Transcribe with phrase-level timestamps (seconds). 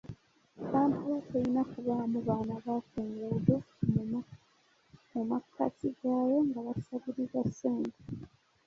[0.69, 3.57] Kampala terina kubaamu baana ba ku nguudo
[5.13, 8.01] mu makkati gaayo nga basabiriza ssente.